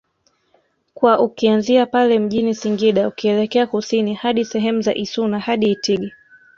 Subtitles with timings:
[0.93, 6.11] kwa ukianzia pale mjini Singida ukielekea Kusini hadi sehemu za Issuna hadi Itigi